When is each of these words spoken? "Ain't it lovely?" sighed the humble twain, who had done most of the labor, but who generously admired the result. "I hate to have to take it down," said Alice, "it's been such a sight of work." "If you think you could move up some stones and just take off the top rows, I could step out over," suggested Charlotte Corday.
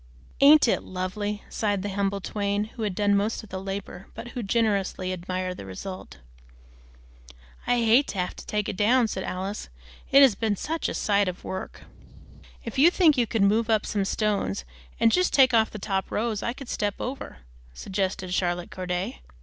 "Ain't 0.39 0.67
it 0.67 0.81
lovely?" 0.81 1.43
sighed 1.47 1.83
the 1.83 1.89
humble 1.89 2.21
twain, 2.21 2.63
who 2.73 2.81
had 2.81 2.95
done 2.95 3.15
most 3.15 3.43
of 3.43 3.49
the 3.49 3.61
labor, 3.61 4.07
but 4.15 4.29
who 4.29 4.41
generously 4.41 5.11
admired 5.11 5.57
the 5.57 5.65
result. 5.67 6.17
"I 7.67 7.77
hate 7.83 8.07
to 8.07 8.17
have 8.17 8.35
to 8.37 8.45
take 8.47 8.67
it 8.67 8.75
down," 8.75 9.07
said 9.07 9.23
Alice, 9.23 9.69
"it's 10.11 10.33
been 10.33 10.55
such 10.55 10.89
a 10.89 10.95
sight 10.95 11.27
of 11.27 11.43
work." 11.43 11.83
"If 12.65 12.79
you 12.79 12.89
think 12.89 13.15
you 13.15 13.27
could 13.27 13.43
move 13.43 13.69
up 13.69 13.85
some 13.85 14.03
stones 14.03 14.65
and 14.99 15.11
just 15.11 15.33
take 15.33 15.53
off 15.53 15.69
the 15.69 15.77
top 15.77 16.09
rows, 16.09 16.41
I 16.41 16.53
could 16.53 16.67
step 16.69 16.95
out 16.99 17.03
over," 17.03 17.37
suggested 17.75 18.33
Charlotte 18.33 18.71
Corday. 18.71 19.21